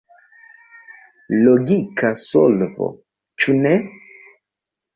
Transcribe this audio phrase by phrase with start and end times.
[1.43, 2.89] Logika solvo,
[3.45, 3.77] ĉu ne?